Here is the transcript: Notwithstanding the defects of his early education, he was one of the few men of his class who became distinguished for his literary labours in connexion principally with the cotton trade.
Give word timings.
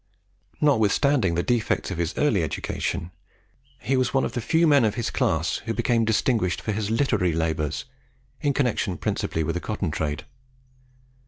Notwithstanding 0.59 1.35
the 1.35 1.43
defects 1.43 1.91
of 1.91 1.99
his 1.99 2.15
early 2.17 2.41
education, 2.41 3.11
he 3.79 3.95
was 3.95 4.15
one 4.15 4.25
of 4.25 4.31
the 4.31 4.41
few 4.41 4.65
men 4.65 4.83
of 4.83 4.95
his 4.95 5.11
class 5.11 5.57
who 5.65 5.75
became 5.75 6.05
distinguished 6.05 6.59
for 6.59 6.71
his 6.71 6.89
literary 6.89 7.33
labours 7.33 7.85
in 8.41 8.51
connexion 8.53 8.97
principally 8.97 9.43
with 9.43 9.53
the 9.53 9.61
cotton 9.61 9.91
trade. 9.91 10.25